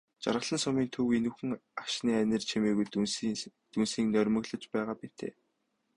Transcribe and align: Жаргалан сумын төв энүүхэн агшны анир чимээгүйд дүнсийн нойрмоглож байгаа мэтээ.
Жаргалан 0.25 0.59
сумын 0.61 0.87
төв 0.95 1.07
энүүхэн 1.17 1.51
агшны 1.81 2.11
анир 2.21 2.41
чимээгүйд 2.49 2.89
дүнсийн 3.73 4.07
нойрмоглож 4.13 4.63
байгаа 4.73 4.95
мэтээ. 5.01 5.33